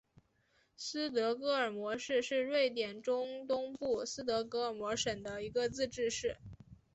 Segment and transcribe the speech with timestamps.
[0.75, 6.37] 斯德哥尔摩市是瑞典中东部斯德哥尔摩省的一个自治市。